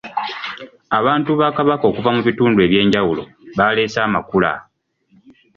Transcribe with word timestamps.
Abantu 0.97 1.31
ba 1.39 1.47
Kabaka 1.57 1.83
okuva 1.91 2.09
mu 2.15 2.21
bitundu 2.27 2.57
eby'enjawulo 2.65 3.23
baleese 3.57 3.99
amakula. 4.07 4.51